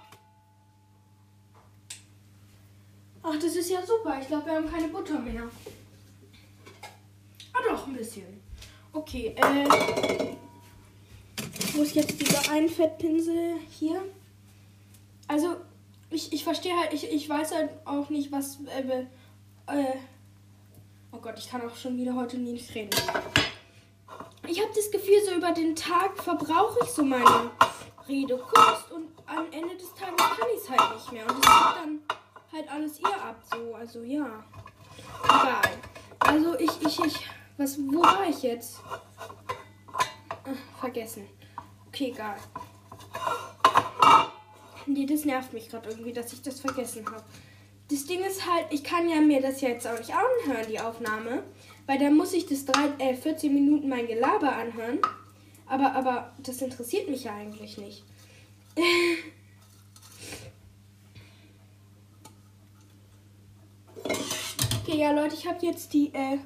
das 3.23 3.57
ist 3.57 3.71
ja 3.71 3.81
super. 3.87 4.19
Ich 4.21 4.27
glaube, 4.27 4.45
wir 4.45 4.57
haben 4.57 4.71
keine 4.71 4.89
Butter 4.89 5.19
mehr. 5.19 5.45
Ah, 7.55 7.61
doch, 7.67 7.87
ein 7.87 7.95
bisschen. 7.95 8.43
Okay, 8.93 9.35
äh. 9.37 10.37
Wo 11.73 11.83
ist 11.83 11.95
jetzt 11.95 12.21
dieser 12.21 12.53
Einfettpinsel? 12.53 13.57
Hier. 13.71 14.03
Also, 15.27 15.57
ich, 16.11 16.33
ich 16.33 16.45
verstehe 16.45 16.77
halt, 16.77 16.93
ich, 16.93 17.11
ich 17.11 17.29
weiß 17.29 17.55
halt 17.55 17.71
auch 17.85 18.09
nicht, 18.11 18.33
was. 18.33 18.59
Äh, 18.67 19.07
äh, 19.73 19.97
oh 21.13 21.19
Gott, 21.19 21.39
ich 21.39 21.49
kann 21.49 21.63
auch 21.63 21.77
schon 21.77 21.97
wieder 21.97 22.15
heute 22.15 22.37
nie 22.37 22.53
nicht 22.53 22.75
reden. 22.75 22.91
Ich 24.47 24.61
habe 24.61 24.73
das 24.75 24.91
Gefühl, 24.91 25.23
so 25.25 25.35
über 25.35 25.53
den 25.53 25.77
Tag 25.77 26.17
verbrauche 26.23 26.81
ich 26.83 26.91
so 26.91 27.05
meine 27.05 27.51
Redekunst 28.09 28.91
und 28.91 29.09
am 29.27 29.47
Ende 29.53 29.77
des 29.77 29.95
Tages 29.95 30.17
kann 30.17 30.49
ich 30.55 30.63
es 30.63 30.71
halt 30.71 30.95
nicht 30.95 31.13
mehr. 31.13 31.23
Und 31.23 31.45
das 31.45 31.53
gibt 31.53 31.77
dann 31.77 32.01
halt 32.53 32.71
alles 32.71 32.99
ihr 32.99 33.25
ab, 33.25 33.41
so. 33.51 33.75
Also, 33.75 34.03
ja. 34.03 34.45
Egal. 35.25 35.79
Also, 36.19 36.59
ich, 36.59 36.71
ich, 36.83 37.05
ich. 37.05 37.27
Was, 37.57 37.79
wo 37.79 38.03
war 38.03 38.29
ich 38.29 38.43
jetzt? 38.43 38.81
Ach, 39.93 40.81
vergessen. 40.81 41.29
Okay, 41.89 42.13
egal. 42.13 42.37
Nee, 44.87 45.07
das 45.07 45.25
nervt 45.25 45.53
mich 45.53 45.69
gerade 45.69 45.91
irgendwie, 45.91 46.13
dass 46.13 46.33
ich 46.33 46.43
das 46.43 46.61
vergessen 46.61 47.07
habe. 47.07 47.25
Das 47.91 48.05
Ding 48.05 48.21
ist 48.21 48.49
halt, 48.49 48.67
ich 48.71 48.85
kann 48.85 49.09
ja 49.09 49.21
mir 49.21 49.41
das 49.43 49.61
jetzt 49.61 49.87
auch 49.87 49.99
nicht 49.99 50.13
anhören, 50.13 50.67
die 50.69 50.81
Aufnahme. 50.81 51.43
Weil 51.87 51.99
dann 51.99 52.17
muss 52.17 52.33
ich 52.33 52.47
das 52.47 52.65
drei, 52.65 52.89
äh, 52.99 53.15
14 53.17 53.53
Minuten 53.53 53.89
mein 53.89 54.07
Gelaber 54.07 54.53
anhören. 54.53 55.01
Aber, 55.67 55.93
aber 55.95 56.33
das 56.39 56.63
interessiert 56.63 57.09
mich 57.09 57.25
ja 57.25 57.35
eigentlich 57.35 57.79
nicht. 57.79 58.05
okay, 64.83 64.99
ja 64.99 65.11
Leute, 65.11 65.35
ich 65.35 65.49
habe 65.49 65.67
jetzt 65.67 65.93
die, 65.93 66.15
äh... 66.15 66.39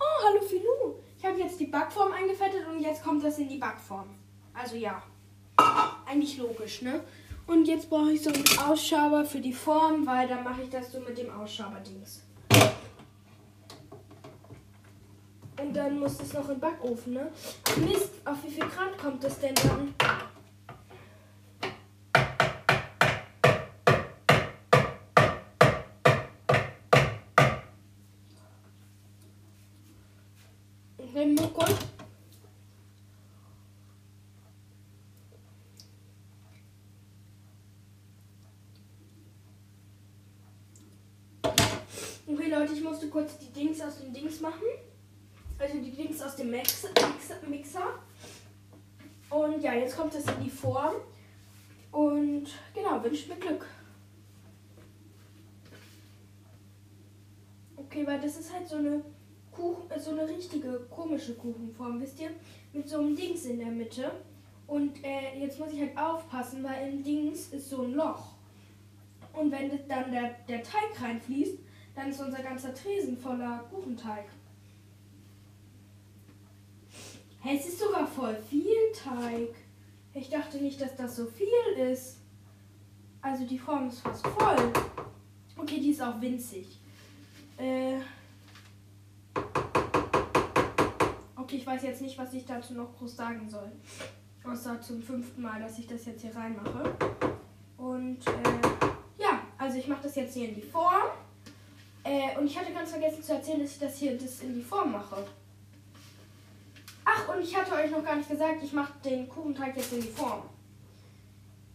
Oh, 0.00 0.24
hallo 0.26 0.40
Filou. 0.42 0.96
Ich 1.18 1.24
habe 1.24 1.38
jetzt 1.38 1.58
die 1.60 1.66
Backform 1.66 2.12
eingefettet 2.12 2.66
und 2.68 2.80
jetzt 2.80 3.02
kommt 3.02 3.22
das 3.24 3.38
in 3.38 3.48
die 3.48 3.58
Backform. 3.58 4.08
Also 4.52 4.76
ja. 4.76 5.02
Eigentlich 6.06 6.36
logisch, 6.36 6.82
ne? 6.82 7.04
Und 7.46 7.66
jetzt 7.66 7.90
brauche 7.90 8.12
ich 8.12 8.22
so 8.22 8.30
einen 8.30 8.44
Ausschaber 8.58 9.24
für 9.24 9.40
die 9.40 9.52
Form, 9.52 10.06
weil 10.06 10.26
dann 10.26 10.44
mache 10.44 10.62
ich 10.62 10.70
das 10.70 10.90
so 10.92 11.00
mit 11.00 11.18
dem 11.18 11.30
Ausschaberdings. 11.30 12.22
Und 15.60 15.74
dann 15.74 15.98
muss 15.98 16.20
es 16.20 16.32
noch 16.32 16.48
im 16.48 16.58
Backofen, 16.58 17.14
ne? 17.14 17.30
Mist, 17.76 18.10
auf 18.24 18.42
wie 18.44 18.50
viel 18.50 18.66
Grad 18.68 18.98
kommt 18.98 19.22
das 19.22 19.38
denn 19.38 19.54
dann? 19.54 19.94
Remote 31.14 31.54
Okay, 31.54 31.93
Leute, 42.64 42.78
ich 42.78 42.82
musste 42.82 43.08
kurz 43.08 43.36
die 43.36 43.52
Dings 43.52 43.78
aus 43.82 43.98
dem 43.98 44.10
Dings 44.10 44.40
machen. 44.40 44.62
Also 45.58 45.78
die 45.80 45.90
Dings 45.90 46.22
aus 46.22 46.34
dem 46.36 46.50
Mixer. 46.50 46.88
Und 49.28 49.60
ja, 49.60 49.74
jetzt 49.74 49.94
kommt 49.94 50.14
es 50.14 50.26
in 50.26 50.44
die 50.44 50.48
Form. 50.48 50.94
Und 51.92 52.46
genau, 52.72 53.04
wünscht 53.04 53.28
mir 53.28 53.36
Glück. 53.36 53.66
Okay, 57.76 58.06
weil 58.06 58.18
das 58.18 58.38
ist 58.38 58.50
halt 58.50 58.66
so 58.66 58.76
eine 58.76 59.04
Kuchen, 59.52 60.00
so 60.00 60.12
eine 60.12 60.26
richtige 60.26 60.86
komische 60.88 61.34
Kuchenform, 61.34 62.00
wisst 62.00 62.18
ihr? 62.18 62.30
Mit 62.72 62.88
so 62.88 62.98
einem 62.98 63.14
Dings 63.14 63.44
in 63.44 63.58
der 63.58 63.68
Mitte. 63.68 64.10
Und 64.66 65.04
äh, 65.04 65.38
jetzt 65.38 65.58
muss 65.58 65.70
ich 65.70 65.80
halt 65.80 65.98
aufpassen, 65.98 66.64
weil 66.64 66.94
im 66.94 67.04
Dings 67.04 67.48
ist 67.48 67.68
so 67.68 67.82
ein 67.82 67.92
Loch. 67.92 68.36
Und 69.34 69.52
wenn 69.52 69.68
dann 69.86 70.10
der, 70.10 70.34
der 70.48 70.62
Teig 70.62 70.98
reinfließt, 70.98 71.58
dann 71.94 72.10
ist 72.10 72.20
unser 72.20 72.42
ganzer 72.42 72.74
Tresen 72.74 73.16
voller 73.16 73.64
Kuchenteig. 73.70 74.26
Hey, 77.40 77.58
es 77.58 77.66
ist 77.66 77.78
sogar 77.78 78.06
voll 78.06 78.36
viel 78.48 78.92
Teig. 78.94 79.54
Ich 80.14 80.30
dachte 80.30 80.58
nicht, 80.58 80.80
dass 80.80 80.96
das 80.96 81.16
so 81.16 81.26
viel 81.26 81.48
ist. 81.76 82.18
Also 83.20 83.46
die 83.46 83.58
Form 83.58 83.88
ist 83.88 84.00
fast 84.00 84.26
voll. 84.26 84.72
Okay, 85.56 85.80
die 85.80 85.90
ist 85.90 86.02
auch 86.02 86.20
winzig. 86.20 86.80
Äh 87.58 87.98
okay, 91.36 91.56
ich 91.56 91.66
weiß 91.66 91.82
jetzt 91.82 92.00
nicht, 92.00 92.18
was 92.18 92.32
ich 92.32 92.44
dazu 92.46 92.74
noch 92.74 92.96
groß 92.96 93.16
sagen 93.16 93.48
soll. 93.48 93.70
Außer 94.44 94.80
zum 94.80 95.02
fünften 95.02 95.42
Mal, 95.42 95.60
dass 95.60 95.78
ich 95.78 95.86
das 95.86 96.04
jetzt 96.06 96.22
hier 96.22 96.34
reinmache. 96.34 96.94
Und 97.76 98.26
äh, 98.26 99.22
ja, 99.22 99.40
also 99.58 99.78
ich 99.78 99.88
mache 99.88 100.02
das 100.02 100.16
jetzt 100.16 100.34
hier 100.34 100.48
in 100.48 100.54
die 100.54 100.62
Form. 100.62 101.10
Äh, 102.04 102.36
und 102.38 102.46
ich 102.46 102.58
hatte 102.58 102.72
ganz 102.72 102.90
vergessen 102.90 103.22
zu 103.22 103.32
erzählen, 103.32 103.60
dass 103.60 103.72
ich 103.72 103.78
das 103.78 103.96
hier 103.96 104.18
das 104.18 104.40
in 104.40 104.54
die 104.54 104.62
Form 104.62 104.92
mache. 104.92 105.26
Ach, 107.04 107.34
und 107.34 107.42
ich 107.42 107.56
hatte 107.56 107.72
euch 107.72 107.90
noch 107.90 108.04
gar 108.04 108.16
nicht 108.16 108.28
gesagt, 108.28 108.62
ich 108.62 108.72
mache 108.72 108.92
den 109.02 109.28
Kuchenteig 109.28 109.74
jetzt 109.76 109.92
in 109.92 110.02
die 110.02 110.08
Form. 110.08 110.42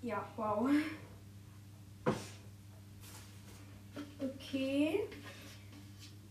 Ja, 0.01 0.23
wow. 0.35 0.69
Okay. 4.19 4.99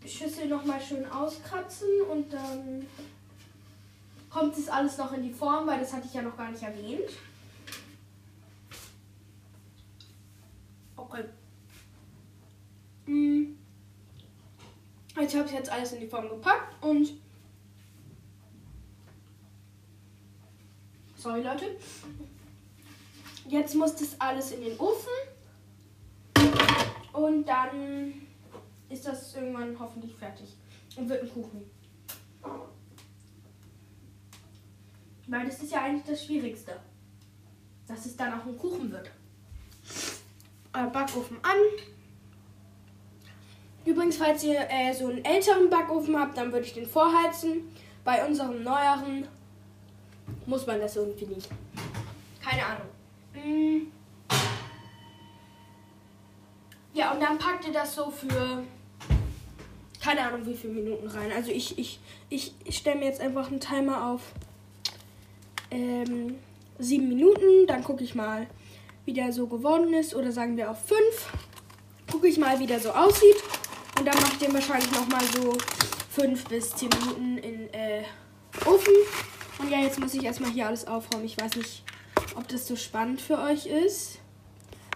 Schüssel 0.07 0.49
nochmal 0.49 0.81
schön 0.81 1.05
auskratzen 1.11 1.89
und 2.11 2.33
dann 2.33 2.87
kommt 4.31 4.57
das 4.57 4.69
alles 4.69 4.97
noch 4.97 5.13
in 5.13 5.23
die 5.23 5.33
Form, 5.33 5.67
weil 5.67 5.81
das 5.81 5.93
hatte 5.93 6.07
ich 6.07 6.15
ja 6.15 6.23
noch 6.23 6.37
gar 6.37 6.51
nicht 6.51 6.63
erwähnt. 6.63 7.11
Okay. 10.97 11.25
Hm. 13.07 13.48
Ich 15.29 15.37
habe 15.37 15.51
jetzt 15.51 15.71
alles 15.71 15.93
in 15.93 16.01
die 16.01 16.07
Form 16.07 16.27
gepackt 16.27 16.83
und 16.83 17.13
sorry 21.17 21.43
Leute. 21.43 21.77
Jetzt 23.47 23.75
muss 23.75 23.95
das 23.95 24.19
alles 24.19 24.53
in 24.53 24.63
den 24.63 24.79
Ofen 24.79 25.13
und 27.13 27.47
dann 27.47 28.15
ist 28.89 29.07
das 29.07 29.35
irgendwann 29.35 29.79
hoffentlich 29.79 30.15
fertig 30.15 30.57
und 30.97 31.11
wird 31.11 31.23
ein 31.23 31.31
Kuchen. 31.31 31.71
Weil 35.27 35.47
das 35.47 35.63
ist 35.63 35.73
ja 35.73 35.83
eigentlich 35.83 36.07
das 36.07 36.25
Schwierigste, 36.25 36.81
dass 37.87 38.07
es 38.07 38.17
dann 38.17 38.41
auch 38.41 38.47
ein 38.47 38.57
Kuchen 38.57 38.91
wird. 38.91 39.11
Äh, 40.73 40.87
Backofen 40.87 41.37
an. 41.43 41.59
Übrigens, 43.89 44.19
falls 44.19 44.45
ihr 44.45 44.61
äh, 44.69 44.93
so 44.93 45.07
einen 45.07 45.25
älteren 45.25 45.71
Backofen 45.71 46.19
habt, 46.21 46.37
dann 46.37 46.53
würde 46.53 46.67
ich 46.67 46.75
den 46.75 46.85
vorheizen. 46.85 47.73
Bei 48.05 48.23
unserem 48.27 48.63
neueren 48.63 49.27
muss 50.45 50.67
man 50.67 50.79
das 50.79 50.97
irgendwie 50.97 51.25
nicht. 51.25 51.49
Keine 52.45 52.67
Ahnung. 52.67 52.87
Mm. 53.33 53.87
Ja, 56.93 57.13
und 57.13 57.23
dann 57.23 57.39
packt 57.39 57.67
ihr 57.67 57.73
das 57.73 57.95
so 57.95 58.11
für 58.11 58.63
keine 60.03 60.21
Ahnung 60.21 60.45
wie 60.45 60.55
viele 60.55 60.75
Minuten 60.75 61.07
rein. 61.07 61.33
Also 61.33 61.51
ich, 61.51 61.79
ich, 61.79 61.99
ich, 62.29 62.53
ich 62.65 62.77
stelle 62.77 62.99
mir 62.99 63.07
jetzt 63.07 63.23
einfach 63.23 63.49
einen 63.49 63.61
Timer 63.61 64.11
auf 64.11 64.21
ähm, 65.71 66.37
sieben 66.79 67.09
Minuten. 67.09 67.67
Dann 67.67 67.83
gucke 67.83 68.05
ich 68.05 68.15
mal, 68.15 68.49
wie 69.07 69.15
der 69.15 69.33
so 69.33 69.47
geworden 69.47 69.95
ist. 69.95 70.15
Oder 70.15 70.31
sagen 70.31 70.59
wir 70.59 70.71
auf 70.71 70.85
fünf. 70.85 71.33
Gucke 72.13 72.29
ich 72.29 72.37
mal, 72.37 72.61
wie 72.61 72.67
der 72.67 72.81
so 72.81 72.91
aussieht. 72.91 73.37
Und 73.99 74.05
dann 74.05 74.15
macht 74.21 74.41
ihr 74.41 74.55
wahrscheinlich 74.55 74.93
nochmal 74.93 75.25
so 75.35 75.57
5 76.13 76.45
bis 76.45 76.71
10 76.77 76.89
Minuten 76.89 77.39
in 77.39 77.75
äh, 77.75 78.05
Ofen. 78.65 78.95
Und 79.59 79.71
ja, 79.71 79.81
jetzt 79.81 79.99
muss 79.99 80.15
ich 80.15 80.23
erstmal 80.23 80.51
hier 80.51 80.69
alles 80.69 80.87
aufräumen. 80.87 81.25
Ich 81.25 81.41
weiß 81.41 81.57
nicht, 81.57 81.83
ob 82.37 82.47
das 82.47 82.69
so 82.69 82.77
spannend 82.77 83.21
für 83.21 83.39
euch 83.39 83.67
ist. 83.67 84.19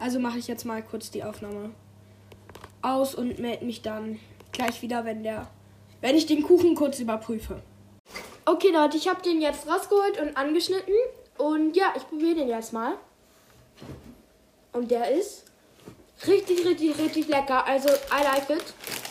Also 0.00 0.20
mache 0.20 0.38
ich 0.38 0.46
jetzt 0.46 0.64
mal 0.64 0.82
kurz 0.82 1.10
die 1.10 1.24
Aufnahme 1.24 1.70
aus 2.80 3.14
und 3.14 3.40
melde 3.40 3.64
mich 3.64 3.82
dann 3.82 4.20
gleich 4.52 4.82
wieder, 4.82 5.04
wenn 5.04 5.24
der, 5.24 5.48
wenn 6.00 6.16
ich 6.16 6.26
den 6.26 6.44
Kuchen 6.44 6.76
kurz 6.76 7.00
überprüfe. 7.00 7.60
Okay, 8.44 8.70
Leute, 8.72 8.96
ich 8.96 9.08
habe 9.08 9.22
den 9.22 9.40
jetzt 9.40 9.66
rausgeholt 9.66 10.20
und 10.20 10.36
angeschnitten. 10.36 10.94
Und 11.38 11.76
ja, 11.76 11.92
ich 11.96 12.06
probiere 12.08 12.36
den 12.36 12.48
jetzt 12.48 12.72
mal. 12.72 12.94
Und 14.72 14.90
der 14.90 15.10
ist 15.10 15.51
richtig, 16.26 16.64
richtig, 16.64 16.98
richtig 16.98 17.28
lecker. 17.28 17.66
Also, 17.66 17.88
I 17.88 18.22
like 18.24 18.50
it. 18.50 18.64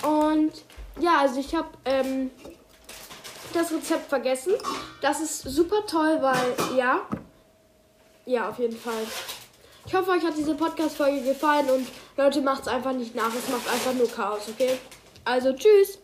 Und 0.03 0.51
ja, 0.99 1.19
also 1.19 1.39
ich 1.39 1.53
habe 1.55 1.69
ähm, 1.85 2.31
das 3.53 3.71
Rezept 3.71 4.09
vergessen. 4.09 4.53
Das 5.01 5.21
ist 5.21 5.41
super 5.43 5.85
toll, 5.87 6.19
weil 6.21 6.77
ja, 6.77 7.01
ja, 8.25 8.49
auf 8.49 8.59
jeden 8.59 8.77
Fall. 8.77 9.03
Ich 9.85 9.95
hoffe, 9.95 10.11
euch 10.11 10.23
hat 10.23 10.37
diese 10.37 10.53
Podcast-Folge 10.55 11.21
gefallen 11.21 11.69
und 11.69 11.87
Leute, 12.15 12.41
macht 12.41 12.61
es 12.61 12.67
einfach 12.67 12.93
nicht 12.93 13.15
nach. 13.15 13.33
Es 13.33 13.49
macht 13.49 13.67
einfach 13.67 13.93
nur 13.93 14.09
Chaos, 14.09 14.43
okay? 14.47 14.77
Also, 15.25 15.53
tschüss. 15.53 16.00